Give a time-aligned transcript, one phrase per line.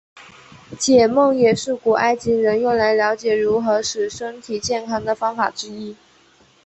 [0.79, 5.95] 解梦也是古埃及人用来瞭解如何使身体健康的方法之一。